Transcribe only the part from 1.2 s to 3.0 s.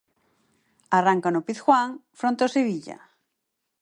no Pizjuán, fronte ao Sevilla.